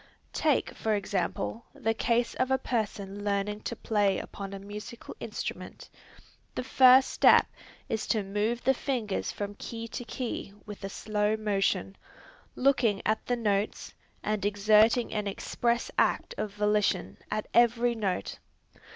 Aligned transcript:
Take 0.33 0.73
for 0.73 0.95
example, 0.95 1.63
the 1.75 1.93
case 1.93 2.33
of 2.33 2.49
a 2.49 2.57
person 2.57 3.23
learning 3.23 3.59
to 3.59 3.75
play 3.75 4.17
upon 4.17 4.51
a 4.51 4.57
musical 4.57 5.15
instrument. 5.19 5.91
The 6.55 6.63
first 6.63 7.11
step 7.11 7.45
is 7.87 8.07
to 8.07 8.23
move 8.23 8.63
the 8.63 8.73
fingers 8.73 9.31
from 9.31 9.53
key 9.59 9.87
to 9.89 10.03
key 10.03 10.53
with 10.65 10.83
a 10.83 10.89
slow 10.89 11.37
motion, 11.37 11.95
looking 12.55 13.03
at 13.05 13.23
the 13.27 13.35
notes, 13.35 13.93
and 14.23 14.43
exerting 14.43 15.13
an 15.13 15.27
express 15.27 15.91
act 15.99 16.33
of 16.35 16.51
volition 16.51 17.17
at 17.29 17.47
every 17.53 17.93
note. 17.93 18.39